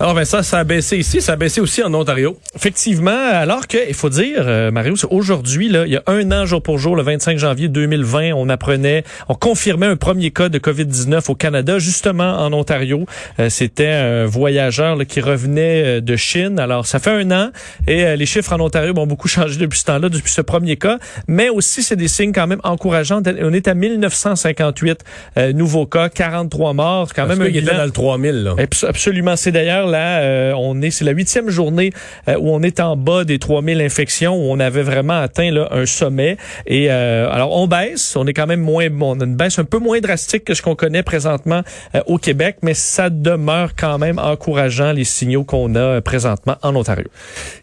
Alors 0.00 0.14
Vincent, 0.14 0.42
ça 0.42 0.58
a 0.58 0.64
baissé 0.64 0.96
ici, 0.98 1.20
ça 1.22 1.34
a 1.34 1.36
baissé 1.36 1.60
aussi 1.60 1.80
en 1.82 1.94
Ontario. 1.94 2.36
Effectivement, 2.56 3.16
alors 3.32 3.68
que, 3.68 3.78
il 3.88 3.94
faut 3.94 4.08
dire, 4.10 4.38
euh, 4.40 4.72
Marius, 4.72 5.06
aujourd'hui, 5.08 5.68
là, 5.68 5.84
il 5.86 5.92
y 5.92 5.96
a 5.96 6.02
un 6.08 6.32
an 6.32 6.46
jour 6.46 6.60
pour 6.62 6.78
jour, 6.78 6.96
le 6.96 7.02
25 7.04 7.38
janvier 7.38 7.68
2020, 7.68 8.32
on 8.34 8.48
apprenait, 8.48 9.04
on 9.28 9.34
confirmait 9.34 9.86
un 9.86 9.94
premier 9.96 10.32
cas 10.32 10.48
de 10.48 10.58
COVID-19 10.58 11.30
au 11.30 11.36
Canada, 11.36 11.78
justement 11.78 12.38
en 12.40 12.52
Ontario. 12.52 13.06
Euh, 13.38 13.48
C'était 13.50 13.86
un 13.88 14.26
voyageur 14.26 14.96
là, 14.96 15.04
qui 15.04 15.20
revenait 15.20 15.98
euh, 15.98 16.00
de 16.00 16.16
Chine. 16.16 16.58
Alors, 16.58 16.86
ça 16.86 16.98
fait 16.98 17.10
un 17.12 17.30
an 17.30 17.50
et 17.86 18.04
euh, 18.04 18.16
les 18.16 18.26
chiffres 18.26 18.52
en 18.52 18.60
Ontario 18.60 18.92
ont 18.96 19.06
beaucoup 19.06 19.28
changé 19.28 19.58
depuis 19.58 19.78
ce 19.78 19.84
temps-là, 19.84 20.08
depuis 20.08 20.32
ce 20.32 20.40
premier 20.40 20.76
cas. 20.76 20.98
Mais 21.28 21.48
aussi, 21.50 21.84
c'est 21.84 21.96
des 21.96 22.08
signes 22.08 22.32
quand 22.32 22.48
même 22.48 22.60
encourageants. 22.64 23.22
On 23.42 23.52
est 23.52 23.68
à 23.68 23.74
1958 23.74 25.00
euh, 25.38 25.52
nouveaux 25.52 25.86
cas, 25.86 26.08
43 26.08 26.72
morts, 26.72 27.08
quand 27.14 27.26
Parce 27.26 27.38
même 27.38 27.46
un 27.46 27.50
était 27.50 27.60
bilan- 27.60 27.76
dans 27.78 27.84
le 27.84 27.90
3000. 27.92 28.32
Là. 28.42 28.54
Abs- 28.58 28.84
Absolument. 28.86 29.36
C'est 29.36 29.52
d'ailleurs 29.52 29.83
là, 29.86 30.20
euh, 30.20 30.52
on 30.56 30.80
est, 30.82 30.90
c'est 30.90 31.04
la 31.04 31.12
huitième 31.12 31.50
journée 31.50 31.92
euh, 32.28 32.36
où 32.38 32.50
on 32.50 32.62
est 32.62 32.80
en 32.80 32.96
bas 32.96 33.24
des 33.24 33.38
3000 33.38 33.80
infections, 33.80 34.34
où 34.36 34.52
on 34.52 34.60
avait 34.60 34.82
vraiment 34.82 35.20
atteint 35.20 35.50
là, 35.50 35.68
un 35.70 35.86
sommet. 35.86 36.36
Et 36.66 36.90
euh, 36.90 37.30
alors, 37.30 37.52
on 37.56 37.66
baisse. 37.66 38.16
On 38.16 38.26
est 38.26 38.32
quand 38.32 38.46
même 38.46 38.60
moins, 38.60 38.88
on 39.00 39.20
a 39.20 39.24
une 39.24 39.36
baisse 39.36 39.58
un 39.58 39.64
peu 39.64 39.78
moins 39.78 40.00
drastique 40.00 40.44
que 40.44 40.54
ce 40.54 40.62
qu'on 40.62 40.74
connaît 40.74 41.02
présentement 41.02 41.62
euh, 41.94 42.00
au 42.06 42.18
Québec, 42.18 42.58
mais 42.62 42.74
ça 42.74 43.10
demeure 43.10 43.74
quand 43.76 43.98
même 43.98 44.18
encourageant 44.18 44.92
les 44.92 45.04
signaux 45.04 45.44
qu'on 45.44 45.74
a 45.74 46.00
présentement 46.00 46.56
en 46.62 46.74
Ontario. 46.74 47.06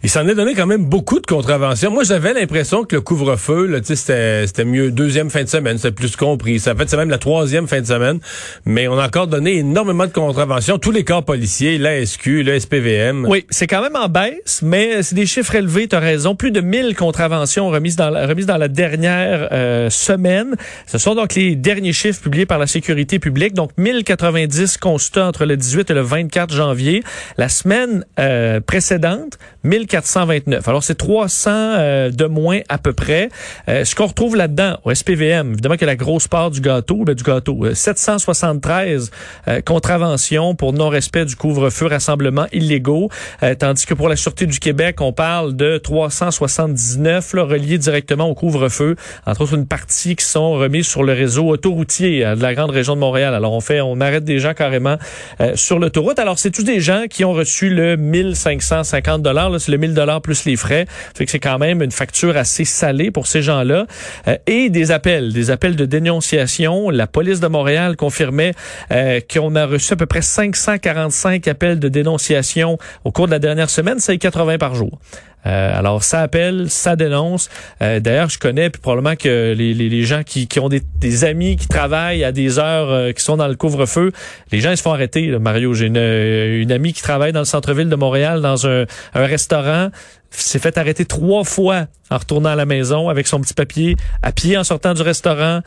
Il 0.03 0.09
s'en 0.09 0.27
est 0.27 0.35
donné 0.35 0.53
quand 0.53 0.67
même 0.67 0.85
beaucoup 0.85 1.19
de 1.19 1.25
contraventions. 1.25 1.91
Moi, 1.91 2.03
j'avais 2.03 2.33
l'impression 2.33 2.83
que 2.83 2.95
le 2.95 3.01
couvre-feu, 3.01 3.65
là, 3.65 3.79
c'était, 3.83 4.47
c'était 4.47 4.65
mieux 4.65 4.91
deuxième 4.91 5.29
fin 5.29 5.43
de 5.43 5.49
semaine, 5.49 5.77
c'est 5.77 5.91
plus 5.91 6.15
compris. 6.15 6.59
Ça 6.59 6.75
fait 6.75 6.89
c'est 6.89 6.97
même 6.97 7.09
la 7.09 7.17
troisième 7.17 7.67
fin 7.67 7.81
de 7.81 7.85
semaine, 7.85 8.19
mais 8.65 8.87
on 8.87 8.97
a 8.97 9.05
encore 9.05 9.27
donné 9.27 9.57
énormément 9.57 10.05
de 10.05 10.11
contraventions. 10.11 10.77
Tous 10.77 10.91
les 10.91 11.03
corps 11.03 11.23
policiers, 11.23 11.77
la 11.77 12.05
Oui, 13.27 13.45
c'est 13.49 13.67
quand 13.67 13.81
même 13.81 13.95
en 13.95 14.09
baisse, 14.09 14.61
mais 14.61 15.03
c'est 15.03 15.15
des 15.15 15.25
chiffres 15.25 15.55
élevés, 15.55 15.87
tu 15.87 15.95
as 15.95 15.99
raison. 15.99 16.35
Plus 16.35 16.51
de 16.51 16.61
1000 16.61 16.95
contraventions 16.95 17.69
remises 17.69 17.95
dans 17.95 18.09
la, 18.09 18.27
remises 18.27 18.45
dans 18.45 18.57
la 18.57 18.67
dernière 18.67 19.49
euh, 19.51 19.89
semaine. 19.89 20.55
Ce 20.87 20.97
sont 20.97 21.15
donc 21.15 21.35
les 21.35 21.55
derniers 21.55 21.93
chiffres 21.93 22.21
publiés 22.21 22.45
par 22.45 22.59
la 22.59 22.67
sécurité 22.67 23.19
publique. 23.19 23.53
Donc 23.53 23.71
1090 23.77 24.77
constats 24.77 25.27
entre 25.27 25.45
le 25.45 25.57
18 25.57 25.89
et 25.89 25.93
le 25.93 26.01
24 26.01 26.53
janvier. 26.53 27.03
La 27.37 27.49
semaine 27.49 28.05
euh, 28.19 28.59
précédente, 28.61 29.37
1429. 29.63 30.67
Alors 30.67 30.83
c'est 30.83 30.95
300 30.95 31.51
euh, 31.51 32.09
de 32.09 32.25
moins 32.25 32.59
à 32.69 32.77
peu 32.77 32.93
près. 32.93 33.29
Euh, 33.67 33.85
ce 33.85 33.95
qu'on 33.95 34.07
retrouve 34.07 34.35
là-dedans 34.35 34.77
au 34.83 34.93
SPVM, 34.93 35.53
évidemment 35.53 35.77
que 35.77 35.85
la 35.85 35.95
grosse 35.95 36.27
part 36.27 36.51
du 36.51 36.61
gâteau, 36.61 37.03
ben, 37.03 37.15
du 37.15 37.23
gâteau, 37.23 37.65
euh, 37.65 37.73
773 37.73 39.11
euh, 39.47 39.61
contraventions 39.61 40.55
pour 40.55 40.73
non-respect 40.73 41.25
du 41.25 41.35
couvre-feu, 41.35 41.87
rassemblements 41.87 42.47
illégaux, 42.51 43.09
euh, 43.43 43.55
tandis 43.55 43.85
que 43.85 43.93
pour 43.93 44.09
la 44.09 44.15
Sûreté 44.15 44.45
du 44.45 44.59
Québec, 44.59 45.01
on 45.01 45.13
parle 45.13 45.55
de 45.55 45.77
379 45.77 47.33
là, 47.33 47.43
reliés 47.43 47.77
directement 47.77 48.25
au 48.29 48.33
couvre-feu, 48.33 48.95
entre 49.25 49.41
autres 49.41 49.55
une 49.55 49.67
partie 49.67 50.15
qui 50.15 50.25
sont 50.25 50.53
remises 50.53 50.87
sur 50.87 51.03
le 51.03 51.13
réseau 51.13 51.47
autoroutier 51.47 52.25
euh, 52.25 52.35
de 52.35 52.41
la 52.41 52.53
grande 52.53 52.71
région 52.71 52.95
de 52.95 52.99
Montréal. 52.99 53.33
Alors 53.33 53.53
on 53.53 53.61
fait, 53.61 53.81
on 53.81 53.99
arrête 54.01 54.23
des 54.23 54.39
gens 54.39 54.53
carrément 54.53 54.97
sur 55.55 55.79
l'autoroute. 55.79 56.19
Alors 56.19 56.39
c'est 56.39 56.51
tous 56.51 56.63
des 56.63 56.79
gens 56.79 57.05
qui 57.09 57.25
ont 57.25 57.33
reçu 57.33 57.69
le 57.69 57.97
1550 57.97 59.21
dollars, 59.21 59.50
c'est 59.59 59.71
le 59.71 59.77
1000 59.77 59.93
dollars 59.93 60.21
plus 60.21 60.45
les 60.45 60.55
frais. 60.55 60.85
Fait 61.15 61.25
que 61.25 61.31
c'est 61.31 61.39
quand 61.39 61.57
même 61.57 61.81
une 61.81 61.91
facture 61.91 62.37
assez 62.37 62.65
salée 62.65 63.11
pour 63.11 63.27
ces 63.27 63.41
gens-là. 63.41 63.85
Euh, 64.27 64.37
et 64.47 64.69
des 64.69 64.91
appels, 64.91 65.33
des 65.33 65.51
appels 65.51 65.75
de 65.75 65.85
dénonciation. 65.85 66.89
La 66.89 67.07
police 67.07 67.39
de 67.39 67.47
Montréal 67.47 67.95
confirmait 67.95 68.53
euh, 68.91 69.19
qu'on 69.31 69.55
a 69.55 69.65
reçu 69.65 69.93
à 69.93 69.95
peu 69.95 70.05
près 70.05 70.21
545 70.21 71.47
appels 71.47 71.79
de 71.79 71.89
dénonciation 71.89 72.77
au 73.03 73.11
cours 73.11 73.27
de 73.27 73.31
la 73.31 73.39
dernière 73.39 73.69
semaine. 73.69 73.99
C'est 73.99 74.17
80 74.17 74.57
par 74.57 74.75
jour. 74.75 74.99
Euh, 75.45 75.77
alors, 75.77 76.03
ça 76.03 76.21
appelle, 76.21 76.69
ça 76.69 76.95
dénonce. 76.95 77.49
Euh, 77.81 77.99
D'ailleurs, 77.99 78.29
je 78.29 78.39
connais 78.39 78.69
puis 78.69 78.81
probablement 78.81 79.15
que 79.15 79.53
les, 79.57 80.03
gens 80.03 80.23
qui, 80.23 80.47
ont 80.59 80.69
des, 80.69 81.23
amis 81.25 81.57
qui 81.57 81.67
travaillent 81.67 82.23
à 82.23 82.31
des 82.31 82.59
heures 82.59 82.89
euh, 82.89 83.11
qui 83.11 83.23
sont 83.23 83.37
dans 83.37 83.47
le 83.47 83.55
couvre-feu, 83.55 84.11
les 84.51 84.59
gens 84.59 84.71
ils 84.71 84.77
se 84.77 84.83
font 84.83 84.93
arrêter. 84.93 85.27
là, 85.27 85.39
Mario, 85.39 85.73
j'ai 85.73 85.87
une, 85.87 85.97
une 85.97 86.71
amie 86.71 86.93
qui 86.93 87.01
travaille 87.01 87.31
dans 87.31 87.39
le 87.39 87.45
centre-ville 87.45 87.89
de 87.89 87.95
Montréal 87.95 88.41
dans 88.41 88.67
un, 88.67 88.85
un 89.13 89.25
restaurant 89.25 89.89
s'est 90.31 90.59
fait 90.59 90.77
arrêter 90.77 91.05
trois 91.05 91.43
fois 91.43 91.87
en 92.09 92.17
retournant 92.17 92.49
à 92.49 92.55
la 92.55 92.65
maison 92.65 93.09
avec 93.09 93.27
son 93.27 93.41
petit 93.41 93.53
papier, 93.53 93.95
à 94.21 94.31
pied 94.31 94.57
en 94.57 94.63
sortant 94.63 94.93
du 94.93 95.01
restaurant, 95.01 95.61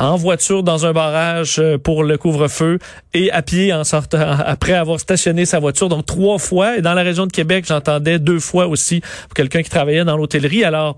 en 0.00 0.16
voiture 0.16 0.62
dans 0.62 0.86
un 0.86 0.92
barrage 0.92 1.58
euh, 1.58 1.78
pour 1.78 2.02
le 2.02 2.16
couvre-feu 2.16 2.78
et 3.14 3.30
à 3.30 3.42
pied 3.42 3.72
en 3.72 3.84
sortant 3.84 4.18
après 4.44 4.72
avoir 4.72 4.98
stationné 4.98 5.44
sa 5.44 5.60
voiture. 5.60 5.88
Donc 5.88 6.06
trois 6.06 6.38
fois. 6.38 6.80
Dans 6.80 6.94
la 6.94 7.02
région 7.02 7.26
de 7.26 7.32
Québec, 7.32 7.66
j'entendais 7.68 8.18
deux 8.18 8.40
fois 8.40 8.66
aussi 8.66 9.02
quelqu'un 9.34 9.62
qui 9.62 9.70
travaillait 9.70 10.04
dans 10.04 10.16
l'hôtellerie. 10.16 10.64
Alors, 10.64 10.96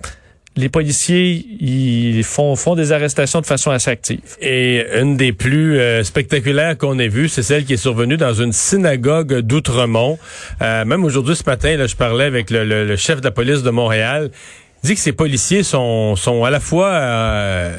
les 0.54 0.68
policiers, 0.68 1.46
ils 1.60 2.22
font, 2.24 2.54
des 2.76 2.92
arrestations 2.92 3.40
de 3.40 3.46
façon 3.46 3.70
assez 3.70 3.90
active. 3.90 4.20
Et 4.40 4.84
une 5.00 5.16
des 5.16 5.32
plus 5.32 5.78
euh, 5.78 6.04
spectaculaires 6.04 6.76
qu'on 6.76 6.98
ait 6.98 7.08
vues, 7.08 7.28
c'est 7.28 7.42
celle 7.42 7.64
qui 7.64 7.72
est 7.72 7.78
survenue 7.78 8.18
dans 8.18 8.34
une 8.34 8.52
synagogue 8.52 9.38
d'Outremont. 9.40 10.18
Euh, 10.60 10.84
même 10.84 11.04
aujourd'hui, 11.04 11.36
ce 11.36 11.44
matin, 11.46 11.76
là, 11.76 11.86
je 11.86 11.96
parlais 11.96 12.24
avec 12.24 12.50
le 12.50 12.96
chef 12.96 13.20
de 13.20 13.24
la 13.24 13.30
police 13.30 13.62
de 13.62 13.70
Montréal. 13.70 14.30
Dit 14.84 14.94
que 14.94 15.00
ces 15.00 15.12
policiers 15.12 15.62
sont, 15.62 16.16
sont 16.16 16.42
à 16.42 16.50
la 16.50 16.58
fois 16.58 16.88
euh, 16.88 17.76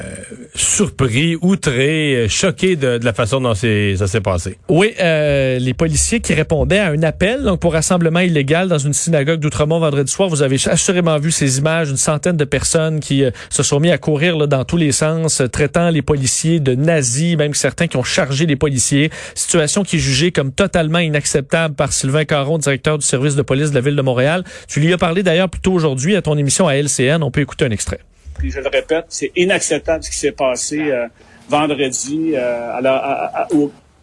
surpris, 0.54 1.36
outrés, 1.42 2.14
euh, 2.16 2.28
choqués 2.30 2.76
de, 2.76 2.96
de 2.96 3.04
la 3.04 3.12
façon 3.12 3.42
dont 3.42 3.54
ça 3.54 4.06
s'est 4.06 4.20
passé. 4.22 4.56
Oui, 4.70 4.94
euh, 4.98 5.58
les 5.58 5.74
policiers 5.74 6.20
qui 6.20 6.32
répondaient 6.32 6.78
à 6.78 6.88
un 6.88 7.02
appel 7.02 7.42
donc 7.42 7.60
pour 7.60 7.74
rassemblement 7.74 8.20
illégal 8.20 8.68
dans 8.68 8.78
une 8.78 8.94
synagogue 8.94 9.38
d'Outremont 9.38 9.80
vendredi 9.80 10.10
soir. 10.10 10.30
Vous 10.30 10.40
avez 10.40 10.56
assurément 10.66 11.18
vu 11.18 11.30
ces 11.30 11.58
images, 11.58 11.90
une 11.90 11.98
centaine 11.98 12.38
de 12.38 12.44
personnes 12.44 13.00
qui 13.00 13.22
euh, 13.22 13.30
se 13.50 13.62
sont 13.62 13.80
mis 13.80 13.90
à 13.90 13.98
courir 13.98 14.38
là, 14.38 14.46
dans 14.46 14.64
tous 14.64 14.78
les 14.78 14.92
sens, 14.92 15.42
euh, 15.42 15.46
traitant 15.46 15.90
les 15.90 16.00
policiers 16.00 16.58
de 16.58 16.74
nazis, 16.74 17.36
même 17.36 17.52
certains 17.52 17.86
qui 17.86 17.98
ont 17.98 18.02
chargé 18.02 18.46
les 18.46 18.56
policiers. 18.56 19.10
Situation 19.34 19.82
qui 19.82 19.96
est 19.96 19.98
jugée 19.98 20.32
comme 20.32 20.52
totalement 20.52 21.00
inacceptable 21.00 21.74
par 21.74 21.92
Sylvain 21.92 22.24
Caron, 22.24 22.56
directeur 22.56 22.96
du 22.96 23.04
service 23.04 23.36
de 23.36 23.42
police 23.42 23.70
de 23.70 23.74
la 23.74 23.82
ville 23.82 23.96
de 23.96 24.02
Montréal. 24.02 24.42
Tu 24.68 24.80
lui 24.80 24.90
as 24.94 24.98
parlé 24.98 25.22
d'ailleurs 25.22 25.50
plus 25.50 25.60
tôt 25.60 25.74
aujourd'hui 25.74 26.16
à 26.16 26.22
ton 26.22 26.38
émission 26.38 26.66
à 26.66 26.76
On 27.00 27.30
peut 27.30 27.40
écouter 27.40 27.64
un 27.64 27.70
extrait. 27.70 28.00
Je 28.42 28.60
le 28.60 28.68
répète, 28.68 29.06
c'est 29.08 29.30
inacceptable 29.36 30.02
ce 30.04 30.10
qui 30.10 30.16
s'est 30.18 30.32
passé 30.32 30.78
euh, 30.80 31.06
vendredi 31.48 32.32
euh, 32.34 32.76
à 32.76 32.80
la- 32.80 33.48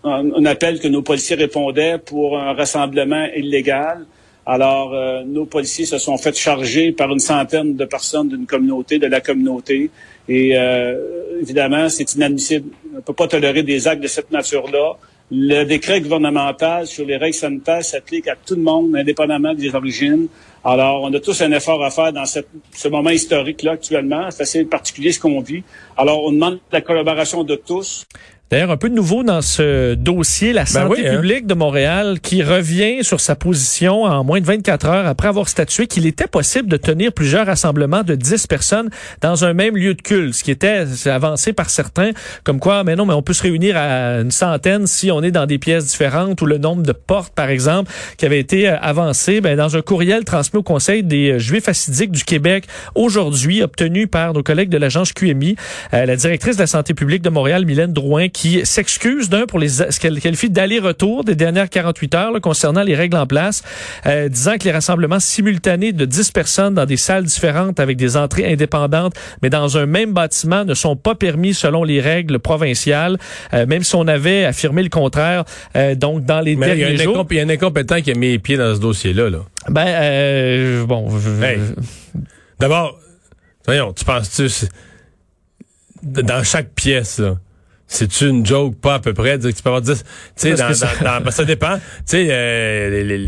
un 0.03 0.45
appel 0.45 0.79
que 0.79 0.87
nos 0.87 1.03
policiers 1.03 1.35
répondaient 1.35 1.97
pour 1.99 2.37
un 2.37 2.53
rassemblement 2.53 3.25
illégal. 3.35 4.05
Alors, 4.47 4.93
euh, 4.95 5.23
nos 5.23 5.45
policiers 5.45 5.85
se 5.85 5.99
sont 5.99 6.17
fait 6.17 6.35
charger 6.35 6.91
par 6.91 7.11
une 7.11 7.19
centaine 7.19 7.75
de 7.75 7.85
personnes 7.85 8.27
d'une 8.29 8.47
communauté, 8.47 8.97
de 8.97 9.05
la 9.05 9.21
communauté. 9.21 9.91
Et 10.27 10.57
euh, 10.57 10.95
évidemment, 11.39 11.87
c'est 11.89 12.15
inadmissible. 12.15 12.69
On 12.93 12.95
ne 12.97 13.01
peut 13.01 13.13
pas 13.13 13.27
tolérer 13.27 13.61
des 13.61 13.87
actes 13.87 14.01
de 14.01 14.07
cette 14.07 14.31
nature-là. 14.31 14.93
Le 15.33 15.63
décret 15.63 16.01
gouvernemental 16.01 16.85
sur 16.85 17.05
les 17.05 17.15
règles 17.15 17.33
sanitaires 17.33 17.85
s'applique 17.85 18.27
à 18.27 18.35
tout 18.35 18.55
le 18.55 18.63
monde, 18.63 18.93
indépendamment 18.97 19.53
des 19.53 19.73
origines. 19.73 20.27
Alors, 20.61 21.03
on 21.03 21.13
a 21.13 21.21
tous 21.21 21.41
un 21.41 21.53
effort 21.53 21.81
à 21.85 21.89
faire 21.89 22.11
dans 22.11 22.25
ce 22.25 22.87
moment 22.89 23.11
historique-là 23.11 23.71
actuellement. 23.71 24.29
C'est 24.29 24.43
assez 24.43 24.65
particulier 24.65 25.13
ce 25.13 25.21
qu'on 25.21 25.39
vit. 25.39 25.63
Alors, 25.95 26.25
on 26.25 26.33
demande 26.33 26.59
la 26.69 26.81
collaboration 26.81 27.45
de 27.45 27.55
tous. 27.55 28.05
D'ailleurs, 28.51 28.71
un 28.71 28.75
peu 28.75 28.89
de 28.89 28.95
nouveau 28.95 29.23
dans 29.23 29.41
ce 29.41 29.95
dossier, 29.95 30.51
la 30.51 30.65
santé 30.65 31.03
oui, 31.03 31.07
hein. 31.07 31.15
publique 31.15 31.47
de 31.47 31.53
Montréal 31.53 32.19
qui 32.19 32.43
revient 32.43 33.01
sur 33.01 33.21
sa 33.21 33.37
position 33.37 34.03
en 34.03 34.25
moins 34.25 34.41
de 34.41 34.45
24 34.45 34.87
heures 34.87 35.07
après 35.07 35.29
avoir 35.29 35.47
statué 35.47 35.87
qu'il 35.87 36.05
était 36.05 36.27
possible 36.27 36.67
de 36.67 36.75
tenir 36.75 37.13
plusieurs 37.13 37.45
rassemblements 37.45 38.03
de 38.03 38.13
10 38.13 38.47
personnes 38.47 38.89
dans 39.21 39.45
un 39.45 39.53
même 39.53 39.77
lieu 39.77 39.93
de 39.93 40.01
culte, 40.01 40.33
ce 40.33 40.43
qui 40.43 40.51
était 40.51 40.83
avancé 41.05 41.53
par 41.53 41.69
certains, 41.69 42.11
comme 42.43 42.59
quoi, 42.59 42.83
mais 42.83 42.97
non, 42.97 43.05
mais 43.05 43.13
on 43.13 43.21
peut 43.21 43.31
se 43.31 43.43
réunir 43.43 43.77
à 43.77 44.19
une 44.19 44.31
centaine 44.31 44.85
si 44.85 45.11
on 45.11 45.23
est 45.23 45.31
dans 45.31 45.45
des 45.45 45.57
pièces 45.57 45.85
différentes 45.85 46.41
ou 46.41 46.45
le 46.45 46.57
nombre 46.57 46.83
de 46.83 46.91
portes, 46.91 47.33
par 47.33 47.49
exemple, 47.49 47.89
qui 48.17 48.25
avait 48.25 48.39
été 48.39 48.67
euh, 48.67 48.75
avancé 48.81 49.39
ben, 49.39 49.55
dans 49.55 49.77
un 49.77 49.81
courriel 49.81 50.25
transmis 50.25 50.59
au 50.59 50.63
Conseil 50.63 51.03
des 51.03 51.31
euh, 51.31 51.39
Juifs 51.39 51.69
assidiques 51.69 52.11
du 52.11 52.25
Québec 52.25 52.65
aujourd'hui, 52.95 53.63
obtenu 53.63 54.07
par 54.07 54.33
nos 54.33 54.43
collègues 54.43 54.69
de 54.69 54.77
l'agence 54.77 55.13
QMI, 55.13 55.55
euh, 55.93 56.05
la 56.05 56.17
directrice 56.17 56.57
de 56.57 56.63
la 56.63 56.67
santé 56.67 56.93
publique 56.93 57.21
de 57.21 57.29
Montréal, 57.29 57.65
Mylène 57.65 57.93
Drouin, 57.93 58.27
qui 58.27 58.40
s'excuse 58.65 59.29
d'un 59.29 59.45
pour 59.45 59.59
les 59.59 59.69
ce 59.69 59.99
qu'elle 59.99 60.19
qualifie 60.19 60.49
d'aller-retour 60.49 61.23
des 61.23 61.35
dernières 61.35 61.69
48 61.69 62.15
heures 62.15 62.31
là, 62.31 62.39
concernant 62.39 62.83
les 62.83 62.95
règles 62.95 63.17
en 63.17 63.27
place, 63.27 63.63
euh, 64.05 64.29
disant 64.29 64.57
que 64.57 64.63
les 64.63 64.71
rassemblements 64.71 65.19
simultanés 65.19 65.93
de 65.93 66.05
10 66.05 66.31
personnes 66.31 66.73
dans 66.73 66.85
des 66.85 66.97
salles 66.97 67.25
différentes 67.25 67.79
avec 67.79 67.97
des 67.97 68.17
entrées 68.17 68.51
indépendantes, 68.51 69.13
mais 69.41 69.49
dans 69.49 69.77
un 69.77 69.85
même 69.85 70.13
bâtiment, 70.13 70.65
ne 70.65 70.73
sont 70.73 70.95
pas 70.95 71.15
permis 71.15 71.53
selon 71.53 71.83
les 71.83 72.01
règles 72.01 72.39
provinciales, 72.39 73.17
euh, 73.53 73.65
même 73.65 73.83
si 73.83 73.95
on 73.95 74.07
avait 74.07 74.45
affirmé 74.45 74.83
le 74.83 74.89
contraire. 74.89 75.45
euh, 75.75 75.95
donc, 75.95 76.25
dans 76.25 76.41
les 76.41 76.55
Mais 76.55 76.73
il 76.73 76.79
y, 76.79 76.83
a 76.83 76.87
derniers 76.87 77.01
un 77.01 77.03
jours, 77.03 77.25
il 77.29 77.37
y 77.37 77.39
a 77.39 77.43
un 77.43 77.49
incompétent 77.49 78.01
qui 78.01 78.11
a 78.11 78.15
mis 78.15 78.31
les 78.31 78.39
pieds 78.39 78.57
dans 78.57 78.75
ce 78.75 78.79
dossier-là. 78.79 79.29
Là. 79.29 79.39
ben 79.69 79.85
euh, 79.87 80.85
bon, 80.85 81.09
Hey. 81.41 81.59
D'abord, 82.59 82.99
voyons, 83.65 83.93
tu 83.93 84.05
penses-tu 84.05 84.67
dans 86.03 86.43
chaque 86.43 86.69
pièce, 86.73 87.19
là, 87.19 87.35
c'est 87.91 88.21
une 88.21 88.45
joke? 88.45 88.75
Pas 88.79 88.95
à 88.95 88.99
peu 88.99 89.13
près. 89.13 89.37
Dire 89.37 89.51
que 89.51 89.55
tu 89.55 89.61
peux 89.61 89.69
avoir 89.69 89.81
10 89.81 90.03
tu 90.03 90.05
sais 90.35 90.55
ça... 90.55 91.19
ben, 91.19 91.31
ça 91.31 91.45
dépend. 91.45 91.75
Tu 92.07 92.17
sais 92.17 92.27
euh, 92.31 93.27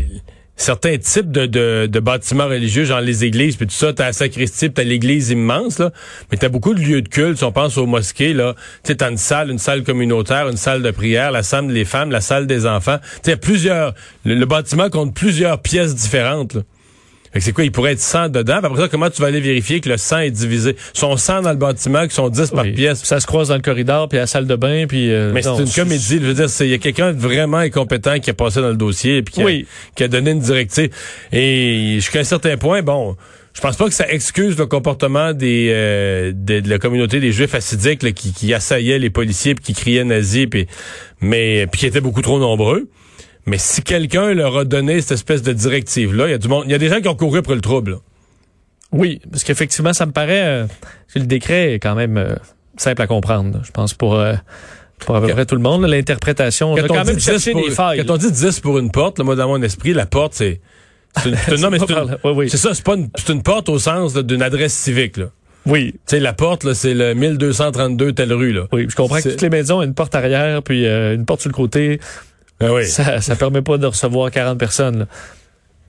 certains 0.56 0.96
types 0.98 1.30
de, 1.30 1.46
de, 1.46 1.86
de, 1.90 2.00
bâtiments 2.00 2.46
religieux, 2.46 2.84
genre 2.84 3.00
les 3.00 3.24
églises, 3.24 3.56
puis 3.56 3.66
tout 3.66 3.74
ça, 3.74 3.92
t'as 3.92 4.06
la 4.06 4.12
sacristie, 4.12 4.72
t'as 4.72 4.84
l'église 4.84 5.30
immense, 5.30 5.78
là, 5.78 5.90
mais 6.30 6.36
t'as 6.36 6.48
beaucoup 6.48 6.74
de 6.74 6.80
lieux 6.80 7.02
de 7.02 7.08
culte, 7.08 7.38
si 7.38 7.44
on 7.44 7.52
pense 7.52 7.76
aux 7.76 7.86
mosquées, 7.86 8.32
là, 8.32 8.54
tu 8.84 8.88
sais, 8.88 8.96
t'as 8.96 9.10
une 9.10 9.16
salle, 9.16 9.50
une 9.50 9.58
salle 9.58 9.82
communautaire, 9.82 10.48
une 10.48 10.56
salle 10.56 10.82
de 10.82 10.90
prière, 10.90 11.32
la 11.32 11.42
salle 11.42 11.72
des 11.72 11.84
femmes, 11.84 12.10
la 12.10 12.20
salle 12.20 12.46
des 12.46 12.66
enfants, 12.66 12.98
tu 13.22 13.30
sais, 13.30 13.36
plusieurs, 13.36 13.94
le, 14.24 14.34
le, 14.36 14.46
bâtiment 14.46 14.90
compte 14.90 15.14
plusieurs 15.14 15.60
pièces 15.60 15.94
différentes, 15.94 16.54
là 16.54 16.62
c'est 17.40 17.52
quoi, 17.52 17.64
il 17.64 17.72
pourrait 17.72 17.92
être 17.92 18.00
100 18.00 18.28
dedans. 18.28 18.60
après 18.62 18.82
ça, 18.82 18.88
comment 18.88 19.10
tu 19.10 19.20
vas 19.20 19.28
aller 19.28 19.40
vérifier 19.40 19.80
que 19.80 19.88
le 19.88 19.96
sang 19.96 20.18
est 20.18 20.30
divisé? 20.30 20.76
Son 20.92 21.16
sang 21.16 21.42
dans 21.42 21.50
le 21.50 21.56
bâtiment, 21.56 22.06
qui 22.06 22.14
sont 22.14 22.28
10 22.28 22.50
par 22.50 22.64
pièce. 22.64 23.02
Ça 23.02 23.20
se 23.20 23.26
croise 23.26 23.48
dans 23.48 23.56
le 23.56 23.62
corridor, 23.62 24.08
puis 24.08 24.18
à 24.18 24.22
la 24.22 24.26
salle 24.26 24.46
de 24.46 24.56
bain, 24.56 24.86
puis... 24.86 25.12
Euh, 25.12 25.32
Mais 25.32 25.42
c'est 25.42 25.50
une 25.50 25.70
comédie. 25.70 26.18
Je 26.20 26.26
veux 26.26 26.34
dire, 26.34 26.46
il 26.60 26.68
y 26.68 26.74
a 26.74 26.78
quelqu'un 26.78 27.12
de 27.12 27.18
vraiment 27.18 27.58
incompétent 27.58 28.18
qui 28.20 28.30
a 28.30 28.34
passé 28.34 28.60
dans 28.60 28.68
le 28.68 28.76
dossier, 28.76 29.22
puis 29.22 29.34
qui, 29.34 29.42
a, 29.42 29.64
qui 29.96 30.04
a 30.04 30.08
donné 30.08 30.30
une 30.30 30.40
directive. 30.40 30.90
Et 31.32 31.94
jusqu'à 31.96 32.20
un 32.20 32.24
certain 32.24 32.56
point, 32.56 32.82
bon... 32.82 33.16
Je 33.54 33.60
pense 33.60 33.76
pas 33.76 33.84
que 33.84 33.94
ça 33.94 34.10
excuse 34.10 34.58
le 34.58 34.66
comportement 34.66 35.32
des 35.32 35.70
euh, 35.72 36.32
de, 36.34 36.58
de, 36.58 36.68
la 36.68 36.80
communauté 36.80 37.20
des 37.20 37.30
Juifs 37.30 37.54
assidiques 37.54 38.02
là, 38.02 38.10
qui, 38.10 38.32
qui 38.32 38.52
assaillaient 38.52 38.98
les 38.98 39.10
policiers 39.10 39.54
puis 39.54 39.64
qui 39.64 39.74
criaient 39.74 40.02
nazis 40.02 40.46
puis 40.50 40.66
mais 41.20 41.68
puis 41.68 41.78
qui 41.78 41.86
étaient 41.86 42.00
beaucoup 42.00 42.20
trop 42.20 42.40
nombreux. 42.40 42.88
Mais 43.46 43.58
si 43.58 43.82
quelqu'un 43.82 44.32
leur 44.32 44.56
a 44.56 44.64
donné 44.64 45.00
cette 45.00 45.12
espèce 45.12 45.42
de 45.42 45.52
directive-là, 45.52 46.28
il 46.28 46.30
y 46.30 46.34
a 46.34 46.38
du 46.38 46.48
monde, 46.48 46.64
il 46.66 46.72
y 46.72 46.74
a 46.74 46.78
des 46.78 46.88
gens 46.88 47.00
qui 47.00 47.08
ont 47.08 47.14
couru 47.14 47.38
après 47.38 47.54
le 47.54 47.60
trouble. 47.60 47.98
Oui, 48.92 49.20
parce 49.30 49.44
qu'effectivement, 49.44 49.92
ça 49.92 50.06
me 50.06 50.12
paraît 50.12 50.44
euh, 50.44 50.66
le 51.14 51.26
décret 51.26 51.74
est 51.74 51.78
quand 51.78 51.94
même 51.94 52.16
euh, 52.16 52.36
simple 52.76 53.02
à 53.02 53.06
comprendre. 53.06 53.60
Je 53.64 53.70
pense 53.70 53.92
pour 53.92 54.14
euh, 54.14 54.34
pour 55.00 55.16
à 55.16 55.20
peu 55.20 55.28
près 55.28 55.44
tout 55.44 55.56
le 55.56 55.60
monde, 55.60 55.84
l'interprétation. 55.84 56.74
Quand, 56.76 56.86
on, 56.90 57.02
dit 57.02 57.16
10 57.16 57.50
pour, 57.52 57.76
quand 57.76 58.10
on 58.10 58.16
dit 58.16 58.32
10 58.32 58.60
pour 58.60 58.78
une 58.78 58.90
porte, 58.90 59.18
là, 59.18 59.24
moi 59.24 59.36
dans 59.36 59.48
mon 59.48 59.60
esprit, 59.62 59.92
la 59.92 60.06
porte 60.06 60.34
c'est 60.34 60.60
c'est 61.22 61.30
oui, 62.24 62.32
oui. 62.34 62.50
ça, 62.50 62.74
c'est 62.74 62.84
pas 62.84 62.94
une, 62.94 63.08
c'est 63.16 63.32
une 63.32 63.42
porte 63.42 63.68
au 63.68 63.78
sens 63.78 64.14
d'une 64.14 64.42
adresse 64.42 64.74
civique 64.74 65.16
là. 65.16 65.26
Oui. 65.66 65.92
Tu 65.92 65.98
sais, 66.06 66.20
la 66.20 66.32
porte, 66.32 66.64
là, 66.64 66.74
c'est 66.74 66.94
le 66.94 67.14
1232 67.14 68.12
telle 68.12 68.32
rue, 68.32 68.52
là. 68.52 68.66
Oui, 68.72 68.86
je 68.88 68.94
comprends 68.94 69.16
que 69.16 69.30
toutes 69.30 69.42
les 69.42 69.50
maisons 69.50 69.78
ont 69.78 69.82
une 69.82 69.94
porte 69.94 70.14
arrière, 70.14 70.62
puis 70.62 70.86
euh, 70.86 71.14
une 71.14 71.24
porte 71.24 71.40
sur 71.40 71.48
le 71.48 71.54
côté. 71.54 72.00
Oui. 72.72 72.86
Ça, 72.86 73.20
ça 73.20 73.36
permet 73.36 73.62
pas 73.62 73.78
de 73.78 73.86
recevoir 73.86 74.30
40 74.30 74.58
personnes. 74.58 74.98
Là. 75.00 75.06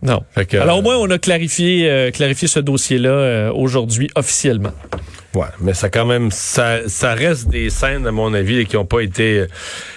Non. 0.01 0.24
Que, 0.36 0.57
Alors 0.57 0.80
au 0.80 0.81
moins, 0.81 0.98
on 0.98 1.10
a 1.10 1.18
clarifié, 1.18 1.89
euh, 1.89 2.12
clarifié 2.12 2.48
ce 2.48 2.60
dossier-là 2.60 3.10
euh, 3.10 3.51
aujourd'hui 3.51 4.10
officiellement. 4.16 4.72
Ouais, 5.35 5.47
mais 5.59 5.73
ça 5.73 5.89
quand 5.89 6.05
même, 6.05 6.31
ça, 6.31 6.87
ça 6.87 7.13
reste 7.13 7.49
des 7.49 7.69
scènes, 7.69 8.07
à 8.07 8.11
mon 8.11 8.33
avis, 8.33 8.65
qui 8.65 8.77
n'ont 8.77 8.85
pas 8.85 9.01
été 9.01 9.45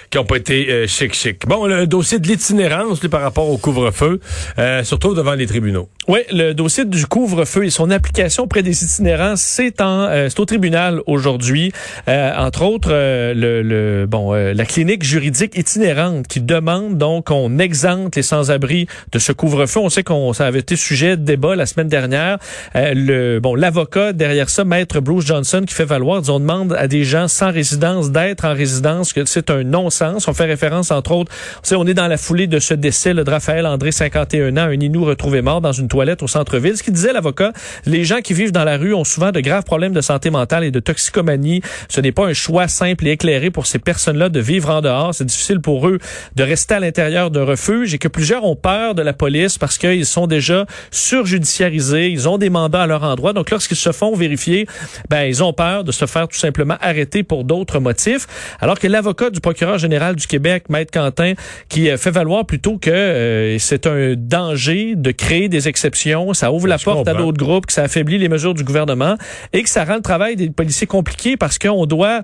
qui 0.09 0.17
ont 0.17 0.25
pas 0.25 0.37
été 0.37 0.71
euh, 0.71 0.87
chic 0.87 1.13
chic. 1.13 1.47
Bon, 1.47 1.65
le 1.65 1.85
dossier 1.85 2.19
de 2.19 2.27
l'itinérance 2.27 2.99
par 2.99 3.21
rapport 3.21 3.49
au 3.49 3.57
couvre-feu 3.57 4.19
euh, 4.57 4.83
se 4.83 4.95
retrouve 4.95 5.15
devant 5.15 5.35
les 5.35 5.45
tribunaux. 5.45 5.89
Oui, 6.07 6.21
le 6.31 6.53
dossier 6.53 6.85
du 6.85 7.05
couvre-feu 7.05 7.65
et 7.65 7.69
son 7.69 7.91
application 7.91 8.43
auprès 8.43 8.63
des 8.63 8.83
itinérants, 8.83 9.35
c'est 9.35 9.79
en 9.81 10.07
euh, 10.09 10.27
c'est 10.29 10.39
au 10.39 10.45
tribunal 10.45 11.01
aujourd'hui. 11.05 11.71
Euh, 12.07 12.31
entre 12.35 12.63
autres, 12.63 12.89
euh, 12.91 13.33
le, 13.35 13.61
le, 13.61 14.07
bon 14.07 14.33
la 14.33 14.65
clinique 14.65 15.03
juridique 15.03 15.55
itinérante 15.57 16.27
qui 16.27 16.41
demande 16.41 16.97
donc 16.97 17.27
qu'on 17.27 17.59
exempte 17.59 18.15
les 18.15 18.23
sans-abri 18.23 18.87
de 19.11 19.19
ce 19.19 19.31
couvre-feu. 19.31 19.79
On 19.79 19.89
sait 19.89 20.03
qu'on 20.03 20.33
ça 20.33 20.47
avait 20.47 20.59
été 20.59 20.75
sujet 20.75 21.17
de 21.17 21.23
débat 21.23 21.55
la 21.55 21.65
semaine 21.65 21.87
dernière. 21.87 22.39
le 22.73 23.39
bon 23.39 23.53
l'avocat 23.53 24.13
derrière 24.13 24.49
ça, 24.49 24.63
maître 24.63 24.99
Bruce 24.99 25.25
Johnson, 25.29 25.61
qui 25.63 25.75
fait 25.75 25.85
valoir, 25.85 26.23
on 26.27 26.39
demande 26.39 26.73
à 26.73 26.87
des 26.87 27.03
gens 27.03 27.27
sans 27.27 27.51
résidence 27.51 28.09
d'être 28.09 28.45
en 28.45 28.55
résidence, 28.55 29.13
que 29.13 29.25
c'est 29.25 29.51
un 29.51 29.63
non-sens. 29.63 30.27
On 30.27 30.33
fait 30.33 30.45
référence 30.45 30.89
entre 30.89 31.11
autres, 31.11 31.31
on, 31.71 31.85
est 31.85 31.93
dans 31.93 32.07
la 32.07 32.17
foulée 32.17 32.47
de 32.47 32.57
ce 32.57 32.73
décès 32.73 33.13
là, 33.13 33.23
de 33.23 33.29
Raphaël 33.29 33.67
André, 33.67 33.91
51 33.91 34.57
ans, 34.57 34.71
un 34.71 34.79
Inou 34.79 35.05
retrouvé 35.05 35.43
mort 35.43 35.61
dans 35.61 35.71
une 35.71 35.87
toilette 35.87 36.23
au 36.23 36.27
centre-ville. 36.27 36.75
Ce 36.75 36.81
qu'il 36.81 36.93
disait 36.93 37.13
l'avocat, 37.13 37.53
les 37.85 38.05
gens 38.05 38.21
qui 38.21 38.33
vivent 38.33 38.51
dans 38.51 38.63
la 38.63 38.75
rue 38.77 38.95
ont 38.95 39.03
souvent 39.03 39.31
de 39.31 39.39
graves 39.39 39.65
problèmes 39.65 39.93
de 39.93 40.01
santé 40.01 40.31
mentale 40.31 40.63
et 40.63 40.71
de 40.71 40.79
toxicomanie. 40.79 41.61
Ce 41.89 42.01
n'est 42.01 42.11
pas 42.11 42.25
un 42.25 42.33
choix 42.33 42.67
simple 42.67 43.05
et 43.05 43.11
éclairé 43.11 43.51
pour 43.51 43.67
ces 43.67 43.77
personnes-là 43.77 44.29
de 44.29 44.39
vivre 44.39 44.71
en 44.71 44.81
dehors. 44.81 45.13
C'est 45.13 45.25
difficile 45.25 45.59
pour 45.59 45.87
eux 45.87 45.99
de 46.35 46.43
rester 46.43 46.73
à 46.73 46.79
l'intérieur 46.79 47.29
d'un 47.29 47.45
refuge 47.45 47.93
et 47.93 47.99
que 47.99 48.07
plusieurs 48.07 48.45
ont 48.45 48.55
peur 48.55 48.95
de 48.95 49.03
la 49.03 49.13
police 49.13 49.59
parce 49.59 49.77
qu'ils 49.77 50.07
sont 50.07 50.25
déjà 50.25 50.65
surjudiciarisés. 50.89 52.09
Ils 52.09 52.27
ont 52.27 52.39
des 52.39 52.49
mandats 52.49 52.81
à 52.81 52.87
leur 52.87 53.03
endroit. 53.03 53.33
Donc, 53.33 53.51
lorsqu'ils 53.51 53.77
se 53.77 53.91
font 53.91 54.15
vérifier, 54.15 54.65
ben, 55.09 55.18
ils 55.27 55.43
ont 55.43 55.53
peur 55.53 55.83
de 55.83 55.91
se 55.91 56.05
faire 56.05 56.27
tout 56.27 56.37
simplement 56.37 56.75
arrêter 56.81 57.23
pour 57.23 57.43
d'autres 57.43 57.79
motifs. 57.79 58.27
Alors 58.59 58.79
que 58.79 58.87
l'avocat 58.87 59.29
du 59.29 59.39
procureur 59.39 59.77
général 59.77 60.15
du 60.15 60.27
Québec, 60.27 60.65
Maître 60.69 60.91
Quentin, 60.91 61.33
qui 61.69 61.89
euh, 61.89 61.97
fait 61.97 62.11
valoir 62.11 62.45
plutôt 62.45 62.77
que 62.77 62.89
euh, 62.89 63.57
c'est 63.59 63.87
un 63.87 64.15
danger 64.15 64.95
de 64.95 65.11
créer 65.11 65.49
des 65.49 65.67
exceptions 65.67 65.89
ça 66.33 66.51
ouvre 66.51 66.67
la 66.67 66.77
porte 66.77 67.07
à 67.07 67.13
d'autres 67.13 67.37
groupes, 67.37 67.65
que 67.65 67.73
ça 67.73 67.83
affaiblit 67.83 68.17
les 68.17 68.29
mesures 68.29 68.53
du 68.53 68.63
gouvernement 68.63 69.15
et 69.53 69.63
que 69.63 69.69
ça 69.69 69.85
rend 69.85 69.95
le 69.95 70.01
travail 70.01 70.35
des 70.35 70.49
policiers 70.49 70.87
compliqué 70.87 71.37
parce 71.37 71.57
qu'on 71.57 71.85
doit, 71.85 72.21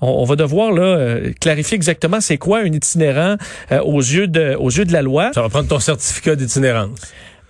on, 0.00 0.24
va 0.24 0.36
devoir 0.36 0.72
là 0.72 0.82
euh, 0.82 1.32
clarifier 1.40 1.76
exactement 1.76 2.20
c'est 2.20 2.38
quoi 2.38 2.60
un 2.60 2.66
itinérant 2.66 3.36
euh, 3.70 3.80
aux 3.80 4.00
yeux 4.00 4.28
de, 4.28 4.54
aux 4.58 4.70
yeux 4.70 4.84
de 4.84 4.92
la 4.92 5.02
loi. 5.02 5.30
Ça 5.34 5.42
va 5.42 5.48
prendre 5.48 5.68
ton 5.68 5.80
certificat 5.80 6.36
d'itinérance. 6.36 6.98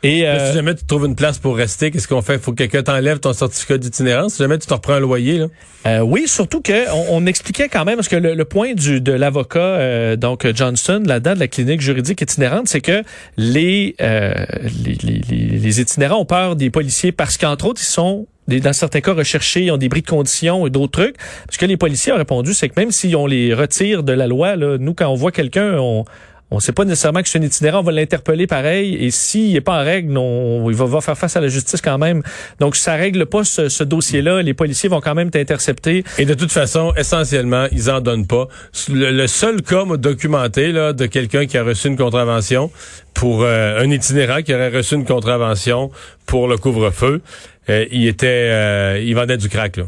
Et 0.02 0.26
euh, 0.26 0.48
si 0.48 0.54
jamais 0.54 0.74
tu 0.74 0.84
trouves 0.84 1.06
une 1.06 1.14
place 1.14 1.38
pour 1.38 1.56
rester, 1.56 1.90
qu'est-ce 1.90 2.08
qu'on 2.08 2.22
fait? 2.22 2.38
Faut 2.38 2.52
que 2.52 2.56
quelqu'un 2.56 2.82
t'enlève 2.82 3.20
ton 3.20 3.32
certificat 3.32 3.78
d'itinérance. 3.78 4.34
Si 4.34 4.38
jamais 4.38 4.58
tu 4.58 4.66
te 4.66 4.74
reprends 4.74 4.94
un 4.94 5.00
loyer, 5.00 5.38
là. 5.38 5.46
Euh, 5.86 6.00
oui, 6.00 6.28
surtout 6.28 6.60
que 6.60 6.90
on, 7.10 7.26
expliquait 7.26 7.68
quand 7.68 7.84
même 7.84 7.96
parce 7.96 8.08
que 8.08 8.14
le, 8.14 8.44
point 8.44 8.74
du 8.74 9.00
de 9.00 9.12
l'avocat 9.12 9.58
euh, 9.58 10.16
donc 10.16 10.46
Johnson 10.54 11.02
là-dedans 11.04 11.34
de 11.34 11.40
la 11.40 11.48
clinique 11.48 11.80
juridique 11.80 12.20
itinérante, 12.20 12.68
c'est 12.68 12.80
que 12.80 13.02
les, 13.36 13.96
euh, 14.00 14.32
les, 14.84 14.96
les, 15.02 15.58
les 15.58 15.80
itinérants 15.80 16.20
ont 16.20 16.24
peur 16.24 16.54
des 16.54 16.70
policiers 16.70 17.10
parce 17.10 17.36
qu'entre 17.36 17.66
autres 17.66 17.80
ils 17.80 17.86
sont 17.86 18.26
dans 18.48 18.72
certains 18.72 19.00
cas 19.00 19.12
recherchés, 19.12 19.64
ils 19.64 19.70
ont 19.70 19.76
des 19.76 19.88
bris 19.88 20.02
de 20.02 20.06
conditions 20.06 20.66
et 20.66 20.70
d'autres 20.70 20.92
trucs. 20.92 21.16
Ce 21.50 21.58
que 21.58 21.66
les 21.66 21.76
policiers 21.76 22.12
ont 22.12 22.16
répondu, 22.16 22.54
c'est 22.54 22.68
que 22.68 22.78
même 22.78 22.90
si 22.90 23.14
on 23.14 23.26
les 23.26 23.54
retire 23.54 24.02
de 24.02 24.12
la 24.12 24.26
loi, 24.26 24.56
là, 24.56 24.78
nous, 24.78 24.94
quand 24.94 25.08
on 25.08 25.14
voit 25.14 25.32
quelqu'un, 25.32 25.76
on, 25.78 26.04
on 26.52 26.56
ne 26.56 26.60
sait 26.60 26.72
pas 26.72 26.84
nécessairement 26.84 27.22
que 27.22 27.28
c'est 27.28 27.38
un 27.38 27.42
itinérant, 27.42 27.80
on 27.80 27.82
va 27.82 27.92
l'interpeller 27.92 28.46
pareil. 28.46 28.94
Et 28.94 29.10
s'il 29.10 29.54
n'est 29.54 29.62
pas 29.62 29.80
en 29.80 29.84
règle, 29.84 30.16
on, 30.18 30.68
il 30.70 30.76
va, 30.76 31.00
faire 31.00 31.16
face 31.16 31.34
à 31.34 31.40
la 31.40 31.48
justice 31.48 31.80
quand 31.80 31.96
même. 31.96 32.22
Donc, 32.60 32.76
ça 32.76 32.94
règle 32.94 33.24
pas 33.24 33.42
ce, 33.42 33.82
dossier-là. 33.82 34.42
Les 34.42 34.52
policiers 34.52 34.90
vont 34.90 35.00
quand 35.00 35.14
même 35.14 35.30
t'intercepter. 35.30 36.04
Et 36.18 36.26
de 36.26 36.34
toute 36.34 36.52
façon, 36.52 36.92
essentiellement, 36.94 37.66
ils 37.72 37.90
en 37.90 38.00
donnent 38.00 38.26
pas. 38.26 38.48
Le, 38.90 39.26
seul 39.26 39.62
cas 39.62 39.84
documenté 39.96 40.72
de 40.72 41.06
quelqu'un 41.06 41.46
qui 41.46 41.56
a 41.56 41.64
reçu 41.64 41.88
une 41.88 41.96
contravention 41.96 42.70
pour 43.14 43.42
euh, 43.42 43.80
un 43.80 43.90
itinérant 43.90 44.42
qui 44.42 44.54
aurait 44.54 44.68
reçu 44.68 44.94
une 44.94 45.06
contravention 45.06 45.90
pour 46.26 46.48
le 46.48 46.58
couvre-feu, 46.58 47.22
euh, 47.68 47.86
il 47.90 48.06
était, 48.06 48.26
euh, 48.26 49.02
il 49.02 49.14
vendait 49.14 49.36
du 49.36 49.48
crack 49.48 49.76
là. 49.76 49.84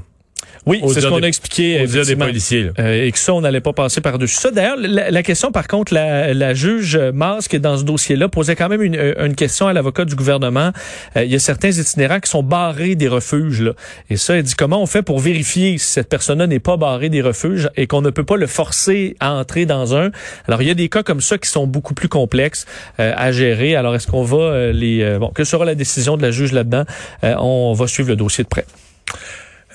Oui, 0.66 0.82
c'est 0.88 1.00
ce 1.00 1.06
qu'on 1.06 1.22
a 1.22 1.26
expliqué. 1.26 1.86
des 1.86 2.16
policiers. 2.16 2.70
Euh, 2.78 3.04
et 3.04 3.12
que 3.12 3.18
ça, 3.18 3.34
on 3.34 3.40
n'allait 3.40 3.60
pas 3.60 3.72
passer 3.72 4.00
par-dessus 4.00 4.36
ça. 4.36 4.50
D'ailleurs, 4.50 4.76
la, 4.78 5.22
question, 5.22 5.52
par 5.52 5.68
contre, 5.68 5.92
la, 5.92 6.32
la 6.32 6.54
juge 6.54 6.96
Masque, 6.96 7.56
dans 7.56 7.76
ce 7.76 7.84
dossier-là, 7.84 8.28
posait 8.28 8.56
quand 8.56 8.68
même 8.68 8.82
une, 8.82 9.14
une 9.18 9.34
question 9.34 9.66
à 9.66 9.72
l'avocat 9.72 10.04
du 10.04 10.14
gouvernement. 10.14 10.72
Euh, 11.16 11.24
il 11.24 11.30
y 11.30 11.34
a 11.34 11.38
certains 11.38 11.70
itinérants 11.70 12.20
qui 12.20 12.30
sont 12.30 12.42
barrés 12.42 12.94
des 12.94 13.08
refuges. 13.08 13.60
Là. 13.60 13.72
Et 14.10 14.16
ça, 14.16 14.36
elle 14.36 14.42
dit 14.42 14.54
comment 14.54 14.80
on 14.80 14.86
fait 14.86 15.02
pour 15.02 15.18
vérifier 15.18 15.76
si 15.78 15.86
cette 15.86 16.08
personne-là 16.08 16.46
n'est 16.46 16.60
pas 16.60 16.76
barrée 16.76 17.10
des 17.10 17.22
refuges 17.22 17.68
et 17.76 17.86
qu'on 17.86 18.02
ne 18.02 18.10
peut 18.10 18.24
pas 18.24 18.36
le 18.36 18.46
forcer 18.46 19.16
à 19.20 19.32
entrer 19.34 19.66
dans 19.66 19.94
un? 19.94 20.10
Alors, 20.48 20.62
il 20.62 20.68
y 20.68 20.70
a 20.70 20.74
des 20.74 20.88
cas 20.88 21.02
comme 21.02 21.20
ça 21.20 21.36
qui 21.38 21.48
sont 21.48 21.66
beaucoup 21.66 21.94
plus 21.94 22.08
complexes 22.08 22.66
euh, 23.00 23.12
à 23.16 23.32
gérer. 23.32 23.76
Alors, 23.76 23.94
est-ce 23.94 24.06
qu'on 24.06 24.24
va 24.24 24.72
les... 24.72 25.18
bon, 25.18 25.28
que 25.28 25.44
sera 25.44 25.64
la 25.64 25.74
décision 25.74 26.16
de 26.16 26.22
la 26.22 26.30
juge 26.30 26.52
là-dedans? 26.52 26.84
on 27.22 27.72
va 27.74 27.86
suivre 27.86 28.08
le 28.08 28.16
dossier 28.16 28.44
de 28.44 28.48
près. 28.48 28.64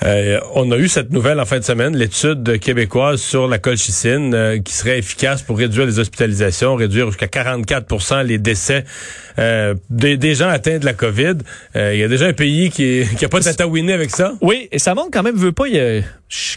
Euh, 0.04 0.40
on 0.56 0.72
a 0.72 0.78
eu 0.78 0.88
cette 0.88 1.12
nouvelle 1.12 1.40
en 1.40 1.46
fin 1.46 1.60
de 1.60 1.64
semaine, 1.64 1.96
l'étude 1.96 2.60
québécoise 2.60 3.22
sur 3.22 3.48
la 3.48 3.58
colchicine 3.58 4.34
euh, 4.34 4.60
qui 4.60 4.74
serait 4.74 5.00
efficace 5.00 5.42
pour 5.42 5.58
réduire 5.58 5.86
les 5.86 6.00
hospitalisations, 6.00 6.76
réduire 6.76 7.08
jusqu'à 7.08 7.26
44% 7.26 8.26
les 8.26 8.38
décès 8.38 8.86
euh, 9.40 9.76
des, 9.90 10.36
gens 10.36 10.48
atteints 10.48 10.80
de 10.80 10.86
la 10.86 10.94
COVID. 10.94 11.38
Il 11.76 11.98
y 11.98 12.04
a 12.04 12.08
déjà 12.08 12.28
un 12.28 12.34
pays 12.34 12.70
qui, 12.70 13.04
n'a 13.22 13.30
pas 13.30 13.40
de 13.40 13.46
tatouiné 13.46 13.94
avec 13.94 14.10
ça? 14.10 14.34
Oui, 14.42 14.70
et 14.72 14.80
ça 14.80 14.96
montre 14.96 15.10
quand 15.12 15.24
même, 15.24 15.36
veut 15.36 15.52
pas, 15.52 15.68
il 15.68 15.76
y 15.76 15.80
a 15.80 16.02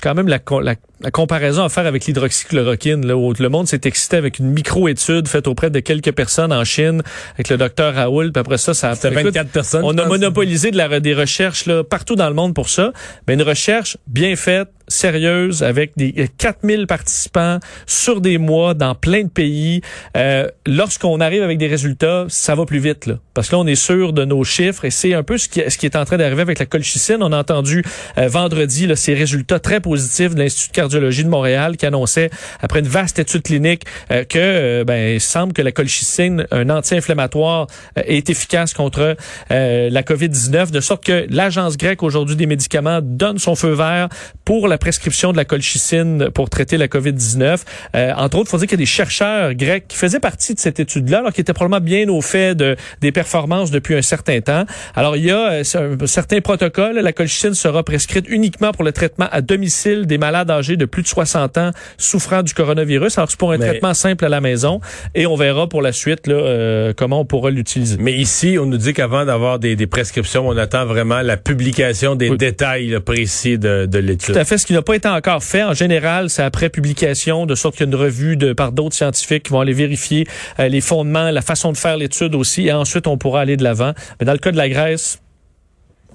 quand 0.01 0.15
même 0.15 0.29
la, 0.29 0.39
la, 0.63 0.75
comparaison 1.11 1.64
à 1.64 1.68
faire 1.68 1.87
avec 1.87 2.06
l'hydroxychloroquine, 2.06 3.06
là, 3.06 3.16
où 3.16 3.32
le 3.38 3.49
monde 3.49 3.66
s'est 3.66 3.80
excité 3.85 4.16
avec 4.16 4.38
une 4.38 4.50
micro-étude 4.50 5.28
faite 5.28 5.47
auprès 5.49 5.71
de 5.71 5.80
quelques 5.80 6.12
personnes 6.12 6.52
en 6.52 6.64
Chine, 6.64 7.02
avec 7.35 7.49
le 7.49 7.56
docteur 7.56 7.94
Raoul, 7.94 8.32
puis 8.32 8.40
après 8.40 8.59
ça, 8.59 8.75
ça 8.75 8.90
a... 8.90 8.94
24 8.94 9.49
personnes. 9.50 9.82
On 9.85 9.97
a 9.99 10.06
monopolisé 10.06 10.71
de 10.71 10.76
la, 10.76 11.00
des 11.00 11.14
recherches 11.14 11.66
là, 11.66 11.82
partout 11.82 12.14
dans 12.14 12.28
le 12.28 12.35
monde 12.35 12.54
pour 12.54 12.68
ça 12.68 12.92
une 13.32 13.42
recherche 13.42 13.97
bien 14.06 14.37
faite, 14.37 14.68
sérieuse 14.88 15.62
avec 15.62 15.92
des 15.97 16.28
4000 16.37 16.87
participants 16.87 17.59
sur 17.87 18.21
des 18.21 18.37
mois 18.37 18.75
dans 18.75 18.94
plein 18.94 19.23
de 19.23 19.28
pays. 19.28 19.80
Euh, 20.16 20.49
Lorsqu'on 20.66 21.21
arrive 21.21 21.42
avec 21.42 21.56
des 21.56 21.66
résultats, 21.66 22.26
ça 22.28 22.54
va 22.54 22.66
plus 22.66 22.78
vite 22.78 23.06
là, 23.06 23.18
parce 23.32 23.49
que 23.49 23.56
là 23.56 23.61
on 23.61 23.66
est 23.66 23.75
sûr 23.75 24.12
de 24.12 24.25
nos 24.25 24.44
chiffres 24.44 24.85
et 24.85 24.90
c'est 24.90 25.14
un 25.14 25.23
peu 25.23 25.38
ce 25.38 25.49
qui, 25.49 25.62
ce 25.66 25.78
qui 25.78 25.87
est 25.87 25.97
en 25.97 26.04
train 26.04 26.18
d'arriver 26.18 26.42
avec 26.42 26.59
la 26.59 26.66
colchicine. 26.66 27.18
On 27.21 27.32
a 27.32 27.38
entendu 27.38 27.82
euh, 28.18 28.28
vendredi 28.28 28.87
là, 28.87 28.97
ces 28.97 29.14
résultats 29.14 29.61
très 29.61 29.80
positifs 29.80 30.35
de 30.35 30.40
l'Institut 30.40 30.68
de 30.68 30.75
cardiologie 30.75 30.92
de 31.01 31.29
Montréal 31.29 31.77
qui 31.77 31.87
annonçait 31.87 32.31
après 32.61 32.81
une 32.81 32.89
vaste 32.89 33.19
étude 33.19 33.43
clinique 33.43 33.85
euh, 34.11 34.25
que 34.25 34.39
euh, 34.39 34.85
ben 34.85 35.15
il 35.15 35.21
semble 35.21 35.53
que 35.53 35.63
la 35.63 35.73
colchicine, 35.73 36.47
un 36.51 36.71
anti-inflammatoire, 36.71 37.67
est 37.97 38.31
efficace 38.31 38.75
contre 38.75 39.17
la 39.51 40.03
COVID-19 40.03 40.71
de 40.71 40.81
sorte 40.81 41.05
que 41.05 41.27
l'agence 41.31 41.77
grecque 41.77 42.03
aujourd'hui 42.03 42.37
des 42.37 42.47
médicaments 42.47 43.01
donne 43.03 43.39
son 43.39 43.55
feu 43.55 43.73
vert 43.73 44.09
pour 44.45 44.69
la 44.69 44.79
prescription 44.79 45.33
de 45.33 45.37
la 45.37 45.45
colchicine 45.45 46.31
pour 46.35 46.51
traiter 46.51 46.77
la 46.77 46.89
COVID-19. 46.89 47.61
Euh, 47.95 48.13
entre 48.17 48.39
autres, 48.39 48.49
il 48.49 48.51
faut 48.51 48.59
dire 48.59 48.69
qu'il 48.69 48.79
y 48.79 48.83
a 48.83 48.85
des 48.85 48.87
chercheurs 48.87 49.55
grecs 49.55 49.87
qui 49.89 49.97
faisaient 49.97 50.21
partie 50.21 50.55
de 50.55 50.61
cette 50.61 50.81
étude-là, 50.81 51.19
alors 51.19 51.33
qui 51.33 51.41
étaient 51.41 51.53
probablement 51.53 51.85
bien 51.85 52.09
au 52.09 52.21
fait 52.21 52.55
de, 52.55 52.77
des 53.01 53.13
performances 53.13 53.71
depuis 53.71 53.95
un 53.95 54.03
certain 54.03 54.41
temps. 54.41 54.65
Alors, 54.95 55.17
il 55.17 55.25
y 55.25 55.31
a 55.31 55.53
euh, 55.53 55.97
un, 56.01 56.07
certain 56.07 56.41
protocole. 56.41 56.99
La 56.99 57.13
colchicine 57.13 57.55
sera 57.55 57.83
prescrite 57.83 58.27
uniquement 58.29 58.73
pour 58.73 58.85
le 58.85 58.93
traitement 58.93 59.29
à 59.31 59.41
domicile 59.41 60.07
des 60.07 60.19
malades 60.19 60.51
âgés 60.51 60.77
de 60.77 60.82
plus 60.87 61.03
de 61.03 61.09
60 61.09 61.59
ans 61.59 61.71
souffrant 61.99 62.43
du 62.43 62.55
coronavirus. 62.55 63.19
Alors, 63.19 63.31
c'est 63.31 63.39
pour 63.39 63.53
un 63.53 63.59
traitement 63.59 63.95
simple 63.95 64.25
à 64.25 64.29
la 64.29 64.41
maison. 64.41 64.81
Et 65.15 65.27
on 65.27 65.37
verra 65.37 65.69
pour 65.69 65.83
la 65.83 65.93
suite 65.93 66.27
là, 66.27 66.35
euh, 66.35 66.93
comment 66.97 67.21
on 67.21 67.25
pourra 67.25 67.51
l'utiliser. 67.51 67.97
Mais 67.99 68.15
ici, 68.15 68.57
on 68.61 68.67
nous 68.67 68.77
dit 68.77 68.93
qu'avant 68.93 69.25
d'avoir 69.25 69.59
des, 69.59 69.77
des, 69.77 69.87
prescriptions, 69.87 70.49
on 70.49 70.57
attend 70.57 70.87
vraiment 70.87 71.21
la 71.23 71.37
publication 71.37 72.15
des 72.15 72.31
détails 72.37 72.99
précis 73.01 73.59
de, 73.59 73.87
de 73.87 73.99
l'étude. 73.99 74.35
Tout 74.35 74.41
à 74.41 74.45
fait, 74.45 74.59
ce 74.59 74.67
qui 74.67 74.73
n'a 74.73 74.83
pas 74.83 74.95
été 74.95 75.09
encore 75.09 75.43
fait. 75.43 75.62
En 75.62 75.75
général, 75.75 76.31
c'est 76.31 76.43
après 76.43 76.69
publication, 76.69 77.47
de 77.47 77.55
sorte 77.55 77.77
qu'il 77.77 77.87
y 77.87 77.89
a 77.89 77.93
une 77.93 78.01
revue 78.01 78.37
de, 78.37 78.53
par 78.53 78.73
d'autres 78.73 78.95
scientifiques 78.95 79.45
qui 79.45 79.53
vont 79.53 79.61
aller 79.61 79.73
vérifier 79.73 80.27
euh, 80.59 80.69
les 80.69 80.81
fondements, 80.81 81.31
la 81.31 81.43
façon 81.43 81.73
de 81.73 81.77
faire 81.77 81.97
l'étude 81.97 82.35
aussi, 82.35 82.67
et 82.67 82.73
ensuite 82.73 83.07
on 83.07 83.19
pourra 83.19 83.41
aller 83.41 83.57
de 83.57 83.65
l'avant. 83.65 83.93
Mais 84.21 84.27
dans 84.27 84.33
le 84.33 84.39
cas 84.39 84.53
de 84.53 84.57
la 84.57 84.69
Grèce, 84.69 85.21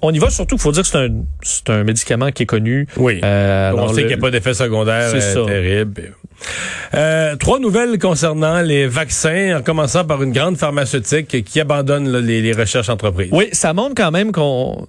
on 0.02 0.12
y 0.12 0.18
va 0.18 0.30
surtout 0.30 0.56
qu'il 0.56 0.62
faut 0.62 0.72
dire 0.72 0.82
que 0.82 0.88
c'est 0.88 0.98
un, 0.98 1.08
c'est 1.42 1.70
un 1.70 1.84
médicament 1.84 2.30
qui 2.30 2.44
est 2.44 2.46
connu. 2.46 2.86
Oui. 2.96 3.20
Euh, 3.24 3.72
on 3.76 3.88
sait 3.88 4.02
qu'il 4.02 4.08
n'y 4.08 4.14
a 4.14 4.18
pas 4.18 4.30
d'effet 4.30 4.54
secondaire 4.54 5.12
euh, 5.14 5.46
terrible. 5.46 6.14
Euh, 6.94 7.36
trois 7.36 7.58
nouvelles 7.58 7.98
concernant 7.98 8.60
les 8.60 8.86
vaccins, 8.86 9.58
en 9.58 9.62
commençant 9.62 10.04
par 10.04 10.22
une 10.22 10.32
grande 10.32 10.56
pharmaceutique 10.56 11.44
qui 11.44 11.60
abandonne 11.60 12.16
les, 12.18 12.40
les 12.40 12.52
recherches 12.52 12.88
entreprises. 12.88 13.30
Oui, 13.32 13.48
ça 13.52 13.72
montre 13.72 13.94
quand 13.96 14.10
même 14.10 14.32
qu'on 14.32 14.86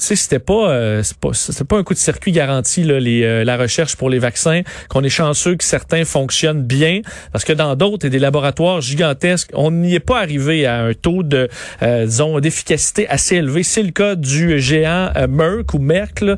sais, 0.00 0.16
c'était 0.16 0.38
pas, 0.38 0.70
euh, 0.70 1.02
c'est 1.02 1.66
pas, 1.66 1.76
un 1.76 1.82
coup 1.82 1.94
de 1.94 1.98
circuit 1.98 2.32
garanti 2.32 2.82
là, 2.82 3.00
les, 3.00 3.22
euh, 3.22 3.44
la 3.44 3.56
recherche 3.56 3.96
pour 3.96 4.10
les 4.10 4.18
vaccins. 4.18 4.62
Qu'on 4.88 5.02
est 5.02 5.08
chanceux 5.08 5.56
que 5.56 5.64
certains 5.64 6.04
fonctionnent 6.04 6.62
bien, 6.62 7.00
parce 7.32 7.44
que 7.44 7.52
dans 7.52 7.76
d'autres 7.76 8.06
et 8.06 8.10
des 8.10 8.18
laboratoires 8.18 8.80
gigantesques, 8.80 9.50
on 9.54 9.70
n'y 9.70 9.94
est 9.94 10.00
pas 10.00 10.20
arrivé 10.20 10.66
à 10.66 10.82
un 10.82 10.94
taux 10.94 11.22
de, 11.22 11.48
euh, 11.82 12.06
disons, 12.06 12.40
d'efficacité 12.40 13.08
assez 13.08 13.36
élevé. 13.36 13.62
C'est 13.62 13.82
le 13.82 13.92
cas 13.92 14.14
du 14.14 14.60
géant 14.60 15.10
Merck 15.28 15.74
ou 15.74 15.78
Merck, 15.78 16.20
là, 16.20 16.36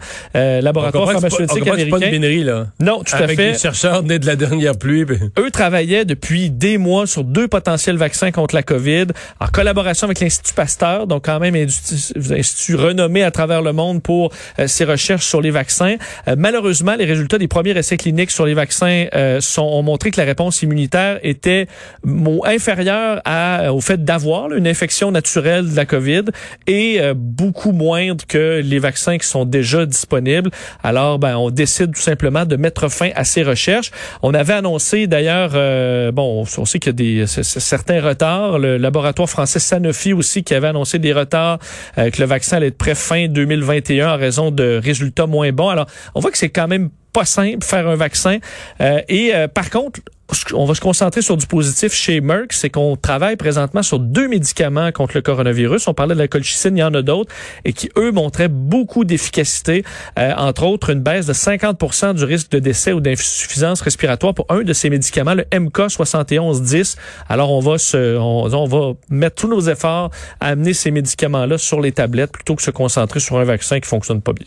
laboratoire 0.61 1.11
pharmaceutique 1.13 1.65
pas, 1.65 1.73
américain. 1.73 1.99
Pas 1.99 2.07
de 2.07 2.11
minerie, 2.11 2.45
là. 2.45 2.67
Non, 2.81 3.03
tout 3.03 3.15
à 3.15 3.29
fait. 3.29 3.53
Des 3.53 3.59
chercheurs 3.59 4.03
nés 4.03 4.19
de 4.19 4.27
la 4.27 4.37
dernière 4.37 4.77
pluie. 4.77 5.05
Eux 5.39 5.51
travaillaient 5.51 6.05
depuis 6.05 6.51
des 6.51 6.79
mois 6.79 7.07
sur 7.07 7.25
deux 7.25 7.49
potentiels 7.49 7.97
vaccins 7.97 8.31
contre 8.31 8.55
la 8.55 8.63
COVID, 8.63 9.07
en 9.41 9.47
collaboration 9.47 10.07
avec 10.07 10.21
l'Institut 10.21 10.55
Pasteur, 10.55 11.07
donc 11.07 11.25
quand 11.25 11.41
même 11.41 11.55
institut 11.55 12.77
renommé 12.77 13.23
à 13.23 13.31
travers 13.31 13.50
le 13.59 13.73
monde 13.73 14.03
pour 14.03 14.33
euh, 14.59 14.67
ces 14.67 14.85
recherches 14.85 15.27
sur 15.27 15.41
les 15.41 15.51
vaccins. 15.51 15.97
Euh, 16.29 16.37
malheureusement, 16.39 16.95
les 16.95 17.05
résultats 17.05 17.39
des 17.39 17.49
premiers 17.49 17.77
essais 17.77 17.97
cliniques 17.97 18.31
sur 18.31 18.47
les 18.47 18.55
vaccins 18.55 19.07
euh, 19.15 19.41
sont, 19.41 19.63
ont 19.63 19.83
montré 19.83 20.11
que 20.11 20.21
la 20.21 20.27
réponse 20.27 20.63
immunitaire 20.63 21.19
était 21.23 21.67
inférieure 22.45 23.21
à, 23.25 23.73
au 23.73 23.81
fait 23.81 24.05
d'avoir 24.05 24.53
une 24.53 24.67
infection 24.67 25.11
naturelle 25.11 25.71
de 25.71 25.77
la 25.77 25.85
COVID 25.85 26.25
et 26.67 27.01
beaucoup 27.15 27.73
moindre 27.73 28.25
que 28.27 28.61
les 28.63 28.79
vaccins 28.79 29.19
qui 29.19 29.27
sont 29.27 29.45
déjà 29.45 29.87
disponibles. 29.87 30.51
Alors, 30.83 31.19
ben, 31.19 31.37
on 31.37 31.51
décide 31.51 31.95
tout 31.95 32.01
simplement 32.01 32.45
de 32.45 32.57
mettre 32.57 32.89
fin 32.89 33.11
à 33.15 33.25
ces 33.25 33.43
recherches. 33.43 33.91
On 34.23 34.35
avait 34.35 34.53
annoncé 34.53 35.07
d'ailleurs, 35.07 35.51
bon, 36.13 36.45
on 36.57 36.65
sait 36.65 36.79
qu'il 36.79 37.01
y 37.01 37.21
a 37.21 37.25
des 37.25 37.27
certains 37.27 38.01
retards. 38.01 38.59
Le 38.59 38.77
laboratoire 38.77 39.29
français 39.29 39.59
Sanofi 39.59 40.13
aussi 40.13 40.45
qui 40.45 40.55
avait 40.55 40.69
annoncé 40.69 40.99
des 40.99 41.13
retards, 41.13 41.59
que 41.97 42.21
le 42.21 42.27
vaccin 42.27 42.59
allait 42.59 42.69
être 42.69 42.79
prêt 42.79 42.95
fin 42.95 43.29
2021 43.31 44.15
en 44.15 44.17
raison 44.17 44.51
de 44.51 44.81
résultats 44.83 45.27
moins 45.27 45.53
bons. 45.53 45.69
Alors, 45.69 45.87
on 46.15 46.21
voit 46.21 46.31
que 46.31 46.39
c'est 46.39 46.51
quand 46.51 46.69
même 46.69 46.91
pas 47.13 47.25
simple 47.25 47.65
faire 47.65 47.89
un 47.89 47.97
vaccin. 47.97 48.39
Euh, 48.81 49.01
et 49.09 49.35
euh, 49.35 49.49
par 49.49 49.71
contre, 49.71 50.01
on 50.53 50.65
va 50.65 50.75
se 50.75 50.81
concentrer 50.81 51.23
sur 51.23 51.37
du 51.37 51.47
positif 51.47 51.93
chez 51.93 52.21
Merck, 52.21 52.53
c'est 52.53 52.71
qu'on 52.71 52.97
travaille 52.97 53.37
présentement 53.37 53.83
sur 53.83 53.99
deux 53.99 54.29
médicaments 54.29 54.93
contre 54.93 55.17
le 55.17 55.23
coronavirus. 55.23 55.89
On 55.89 55.95
parlait 55.95 56.15
de 56.15 56.21
la 56.21 56.29
colchicine, 56.29 56.77
il 56.77 56.81
y 56.81 56.83
en 56.83 56.95
a 56.95 57.03
d'autres, 57.03 57.33
et 57.65 57.73
qui, 57.73 57.91
eux, 57.97 58.13
montraient 58.13 58.49
beaucoup 58.49 59.05
d'efficacité, 59.05 59.85
euh, 60.19 60.33
entre 60.37 60.65
autres 60.65 60.91
une 60.91 61.01
baisse 61.01 61.27
de 61.27 61.33
50% 61.33 62.15
du 62.15 62.25
risque 62.25 62.51
de 62.51 62.59
décès 62.59 62.93
ou 62.93 63.01
d'insuffisance 63.01 63.81
respiratoire 63.81 64.35
pour 64.35 64.47
un 64.49 64.63
de 64.63 64.73
ces 64.73 64.91
médicaments, 64.91 65.35
le 65.35 65.45
MK7110. 65.45 66.97
Alors, 67.29 67.51
on 67.51 67.61
va 67.61 67.79
se, 67.79 68.17
on, 68.17 68.53
on 68.53 68.67
va 68.67 68.95
mettre 69.09 69.37
tous 69.43 69.49
nos 69.49 69.61
efforts 69.61 70.11
à 70.41 70.49
amener 70.49 70.75
ces 70.75 70.91
médicaments-là 70.91 71.59
sur 71.59 71.81
les 71.81 71.93
tablettes 71.93 72.33
plutôt 72.33 72.57
que 72.57 72.63
se 72.63 72.71
concentrer 72.71 73.21
sur 73.21 73.39
un 73.39 73.45
vaccin 73.45 73.81
qui 73.81 73.89
fonctionne 73.89 74.21
pas 74.21 74.33
bien. 74.33 74.47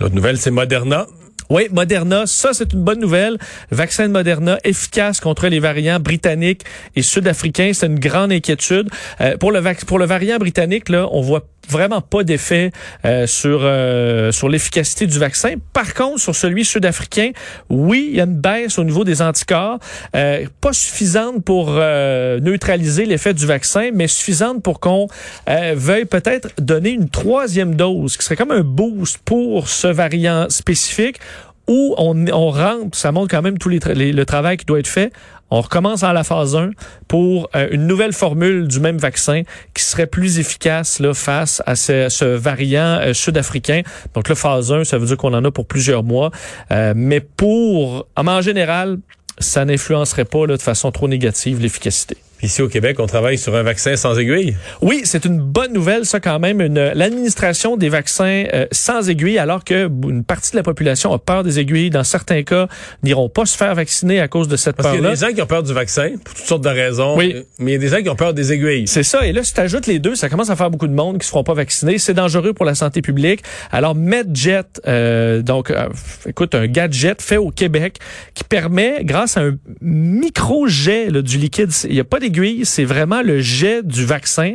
L'autre 0.00 0.14
nouvelle, 0.14 0.38
c'est 0.38 0.50
Moderna. 0.50 1.06
Oui, 1.50 1.68
Moderna, 1.70 2.26
ça 2.26 2.52
c'est 2.52 2.72
une 2.72 2.82
bonne 2.82 3.00
nouvelle. 3.00 3.38
vaccin 3.70 4.08
de 4.08 4.12
Moderna 4.12 4.58
efficace 4.64 5.20
contre 5.20 5.48
les 5.48 5.60
variants 5.60 6.00
britanniques 6.00 6.62
et 6.96 7.02
sud-africains, 7.02 7.72
c'est 7.74 7.86
une 7.86 7.98
grande 7.98 8.32
inquiétude. 8.32 8.88
Euh, 9.20 9.36
pour 9.36 9.52
le 9.52 9.62
pour 9.86 9.98
le 9.98 10.06
variant 10.06 10.38
britannique 10.38 10.88
là, 10.88 11.08
on 11.10 11.20
voit 11.20 11.46
vraiment 11.68 12.00
pas 12.00 12.24
d'effet 12.24 12.70
euh, 13.04 13.26
sur 13.26 13.60
euh, 13.62 14.32
sur 14.32 14.48
l'efficacité 14.48 15.06
du 15.06 15.18
vaccin. 15.18 15.54
Par 15.72 15.94
contre, 15.94 16.20
sur 16.20 16.34
celui 16.34 16.64
sud-africain, 16.64 17.30
oui, 17.68 18.08
il 18.10 18.16
y 18.16 18.20
a 18.20 18.24
une 18.24 18.40
baisse 18.40 18.78
au 18.78 18.84
niveau 18.84 19.04
des 19.04 19.22
anticorps, 19.22 19.78
euh, 20.14 20.46
pas 20.60 20.72
suffisante 20.72 21.44
pour 21.44 21.72
neutraliser 21.74 23.04
l'effet 23.04 23.34
du 23.34 23.46
vaccin, 23.46 23.90
mais 23.92 24.08
suffisante 24.08 24.62
pour 24.62 24.80
qu'on 24.80 25.08
veuille 25.46 26.04
peut-être 26.04 26.48
donner 26.58 26.90
une 26.90 27.08
troisième 27.08 27.74
dose, 27.74 28.16
qui 28.16 28.24
serait 28.24 28.36
comme 28.36 28.50
un 28.50 28.62
boost 28.62 29.18
pour 29.24 29.68
ce 29.68 29.86
variant 29.88 30.48
spécifique 30.48 31.18
où 31.66 31.94
on, 31.98 32.26
on 32.28 32.50
rentre, 32.50 32.96
ça 32.96 33.12
montre 33.12 33.30
quand 33.30 33.42
même 33.42 33.58
tout 33.58 33.68
les, 33.68 34.12
le 34.12 34.26
travail 34.26 34.56
qui 34.56 34.64
doit 34.64 34.78
être 34.78 34.88
fait. 34.88 35.12
On 35.50 35.60
recommence 35.60 36.02
à 36.02 36.12
la 36.12 36.24
phase 36.24 36.56
1 36.56 36.70
pour 37.06 37.48
euh, 37.54 37.68
une 37.70 37.86
nouvelle 37.86 38.12
formule 38.12 38.66
du 38.66 38.80
même 38.80 38.98
vaccin 38.98 39.42
qui 39.74 39.84
serait 39.84 40.06
plus 40.06 40.38
efficace 40.38 40.98
là, 41.00 41.14
face 41.14 41.62
à 41.66 41.76
ce, 41.76 42.08
ce 42.08 42.24
variant 42.24 42.98
euh, 43.00 43.12
sud-africain. 43.12 43.82
Donc 44.14 44.28
la 44.28 44.34
phase 44.34 44.72
1, 44.72 44.84
ça 44.84 44.98
veut 44.98 45.06
dire 45.06 45.16
qu'on 45.16 45.34
en 45.34 45.44
a 45.44 45.50
pour 45.50 45.66
plusieurs 45.66 46.02
mois. 46.02 46.30
Euh, 46.72 46.92
mais 46.96 47.20
pour, 47.20 48.08
en 48.16 48.40
général, 48.40 48.98
ça 49.38 49.64
n'influencerait 49.64 50.24
pas 50.24 50.46
là, 50.46 50.56
de 50.56 50.62
façon 50.62 50.90
trop 50.90 51.08
négative 51.08 51.60
l'efficacité. 51.60 52.16
Ici 52.44 52.60
au 52.60 52.68
Québec, 52.68 53.00
on 53.00 53.06
travaille 53.06 53.38
sur 53.38 53.56
un 53.56 53.62
vaccin 53.62 53.96
sans 53.96 54.18
aiguille. 54.18 54.54
Oui, 54.82 55.00
c'est 55.04 55.24
une 55.24 55.38
bonne 55.38 55.72
nouvelle, 55.72 56.04
ça 56.04 56.20
quand 56.20 56.38
même. 56.38 56.60
L'administration 56.60 57.78
des 57.78 57.88
vaccins 57.88 58.44
euh, 58.52 58.66
sans 58.70 59.08
aiguille, 59.08 59.38
alors 59.38 59.64
que 59.64 59.88
une 60.06 60.24
partie 60.24 60.50
de 60.50 60.56
la 60.56 60.62
population 60.62 61.14
a 61.14 61.18
peur 61.18 61.42
des 61.42 61.58
aiguilles, 61.58 61.88
dans 61.88 62.04
certains 62.04 62.42
cas, 62.42 62.68
n'iront 63.02 63.30
pas 63.30 63.46
se 63.46 63.56
faire 63.56 63.74
vacciner 63.74 64.20
à 64.20 64.28
cause 64.28 64.46
de 64.46 64.56
cette 64.56 64.76
peur-là. 64.76 64.90
Parce 64.90 64.96
qu'il 64.96 65.04
y 65.04 65.08
a 65.08 65.14
des 65.14 65.20
gens 65.26 65.34
qui 65.34 65.40
ont 65.40 65.46
peur 65.46 65.62
du 65.62 65.72
vaccin 65.72 66.10
pour 66.22 66.34
toutes 66.34 66.44
sortes 66.44 66.64
de 66.64 66.68
raisons. 66.68 67.16
Oui. 67.16 67.34
Mais 67.58 67.70
il 67.70 67.74
y 67.74 67.76
a 67.76 67.78
des 67.78 67.88
gens 67.88 68.02
qui 68.02 68.10
ont 68.10 68.14
peur 68.14 68.34
des 68.34 68.52
aiguilles. 68.52 68.86
C'est 68.88 69.04
ça. 69.04 69.26
Et 69.26 69.32
là, 69.32 69.42
si 69.42 69.54
tu 69.54 69.60
ajoutes 69.60 69.86
les 69.86 69.98
deux, 69.98 70.14
ça 70.14 70.28
commence 70.28 70.50
à 70.50 70.56
faire 70.56 70.70
beaucoup 70.70 70.88
de 70.88 70.92
monde 70.92 71.18
qui 71.18 71.24
se 71.24 71.30
feront 71.30 71.44
pas 71.44 71.54
vacciner. 71.54 71.96
C'est 71.96 72.12
dangereux 72.12 72.52
pour 72.52 72.66
la 72.66 72.74
santé 72.74 73.00
publique. 73.00 73.42
Alors, 73.72 73.94
MedJet, 73.94 74.64
euh, 74.86 75.40
donc, 75.40 75.70
euh, 75.70 75.88
écoute, 76.26 76.54
un 76.54 76.66
gadget 76.66 77.22
fait 77.22 77.38
au 77.38 77.50
Québec 77.50 78.00
qui 78.34 78.44
permet, 78.44 79.02
grâce 79.02 79.38
à 79.38 79.44
un 79.44 79.56
micro-jet 79.80 81.10
du 81.10 81.38
liquide, 81.38 81.70
il 81.84 81.94
n'y 81.94 82.00
a 82.00 82.04
pas 82.04 82.20
des 82.20 82.33
c'est 82.64 82.84
vraiment 82.84 83.22
le 83.22 83.40
jet 83.40 83.86
du 83.86 84.04
vaccin 84.04 84.54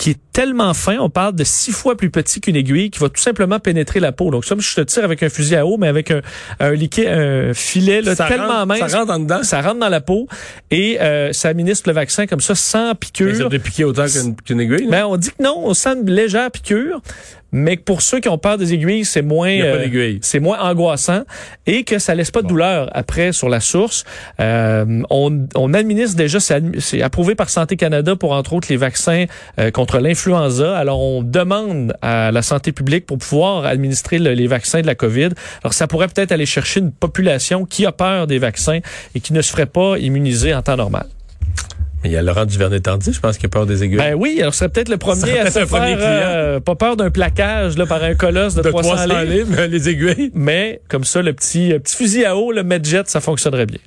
qui 0.00 0.10
est 0.10 0.18
tellement 0.32 0.72
fin, 0.72 0.96
on 0.96 1.10
parle 1.10 1.34
de 1.34 1.44
six 1.44 1.72
fois 1.72 1.94
plus 1.94 2.08
petit 2.08 2.40
qu'une 2.40 2.56
aiguille, 2.56 2.90
qui 2.90 2.98
va 3.00 3.10
tout 3.10 3.20
simplement 3.20 3.60
pénétrer 3.60 4.00
la 4.00 4.12
peau. 4.12 4.30
Donc, 4.30 4.46
comme 4.46 4.62
je 4.62 4.74
te 4.74 4.80
tire 4.80 5.04
avec 5.04 5.22
un 5.22 5.28
fusil 5.28 5.56
à 5.56 5.66
eau, 5.66 5.76
mais 5.76 5.88
avec 5.88 6.10
un, 6.10 6.70
liquide, 6.70 7.06
un 7.06 7.52
filet 7.52 8.00
là, 8.00 8.16
tellement 8.16 8.64
mince. 8.64 8.78
Ça 8.78 8.98
rentre 8.98 9.12
en 9.12 9.18
dedans? 9.18 9.42
Ça 9.42 9.60
rentre 9.60 9.78
dans 9.78 9.90
la 9.90 10.00
peau 10.00 10.26
et 10.70 10.98
euh, 11.02 11.34
ça 11.34 11.50
administre 11.50 11.86
le 11.86 11.94
vaccin 11.94 12.26
comme 12.26 12.40
ça, 12.40 12.54
sans 12.54 12.94
piqûre. 12.94 13.36
ça 13.36 13.50
peut 13.50 13.58
piquer 13.58 13.84
autant 13.84 14.06
qu'une 14.46 14.60
aiguille? 14.60 14.86
Mais 14.86 15.02
ben, 15.02 15.06
on 15.06 15.18
dit 15.18 15.32
que 15.36 15.42
non, 15.42 15.56
on 15.58 15.74
sent 15.74 15.96
une 16.00 16.10
légère 16.10 16.50
piqûre 16.50 17.02
mais 17.52 17.76
pour 17.76 18.02
ceux 18.02 18.20
qui 18.20 18.28
ont 18.28 18.38
peur 18.38 18.56
des 18.58 18.72
aiguilles, 18.72 19.04
c'est 19.04 19.22
moins 19.22 19.50
euh, 19.50 20.18
c'est 20.22 20.40
moins 20.40 20.60
angoissant 20.60 21.22
et 21.66 21.84
que 21.84 21.98
ça 21.98 22.14
laisse 22.14 22.30
pas 22.30 22.42
de 22.42 22.48
douleur 22.48 22.88
après 22.92 23.32
sur 23.32 23.48
la 23.48 23.60
source. 23.60 24.04
Euh, 24.40 25.02
on, 25.10 25.46
on 25.54 25.74
administre 25.74 26.16
déjà, 26.16 26.38
c'est 26.40 27.02
approuvé 27.02 27.34
par 27.34 27.50
Santé 27.50 27.76
Canada 27.76 28.16
pour 28.16 28.32
entre 28.32 28.54
autres 28.54 28.68
les 28.70 28.76
vaccins 28.76 29.26
euh, 29.58 29.70
contre 29.70 29.90
contre 29.90 29.98
l'influenza. 29.98 30.76
Alors, 30.76 31.00
on 31.00 31.22
demande 31.22 31.94
à 32.02 32.30
la 32.30 32.42
santé 32.42 32.70
publique 32.70 33.06
pour 33.06 33.18
pouvoir 33.18 33.64
administrer 33.64 34.18
les 34.18 34.46
vaccins 34.46 34.82
de 34.82 34.86
la 34.86 34.94
COVID. 34.94 35.30
Alors, 35.64 35.72
ça 35.72 35.86
pourrait 35.86 36.06
peut-être 36.06 36.32
aller 36.32 36.46
chercher 36.46 36.80
une 36.80 36.92
population 36.92 37.64
qui 37.64 37.86
a 37.86 37.92
peur 37.92 38.26
des 38.26 38.38
vaccins 38.38 38.80
et 39.14 39.20
qui 39.20 39.32
ne 39.32 39.40
se 39.40 39.50
ferait 39.50 39.66
pas 39.66 39.96
immuniser 39.98 40.54
en 40.54 40.60
temps 40.60 40.76
normal. 40.76 41.06
Mais 42.02 42.10
il 42.10 42.12
y 42.12 42.16
a 42.16 42.22
Laurent 42.22 42.46
Duvernay-Tandy, 42.46 43.12
je 43.12 43.20
pense, 43.20 43.36
qui 43.36 43.46
a 43.46 43.48
peur 43.48 43.66
des 43.66 43.84
aiguilles. 43.84 43.98
Ben 43.98 44.14
oui, 44.14 44.38
alors 44.40 44.54
c'est 44.54 44.68
peut-être 44.68 44.88
le 44.88 44.96
premier 44.96 45.38
à 45.38 45.50
se 45.50 45.66
faire, 45.66 45.98
euh, 46.00 46.60
pas 46.60 46.74
peur 46.74 46.96
d'un 46.96 47.10
plaquage 47.10 47.76
là, 47.76 47.86
par 47.86 48.02
un 48.02 48.14
colosse 48.14 48.54
de, 48.54 48.62
300, 48.62 49.06
livres. 49.24 49.62
les 49.68 49.88
aiguilles. 49.88 50.30
Mais 50.34 50.80
comme 50.88 51.04
ça, 51.04 51.20
le 51.20 51.32
petit, 51.32 51.74
petit 51.78 51.96
fusil 51.96 52.24
à 52.24 52.36
eau, 52.36 52.52
le 52.52 52.62
Medjet, 52.62 53.02
ça 53.06 53.20
fonctionnerait 53.20 53.66
bien. 53.66 53.80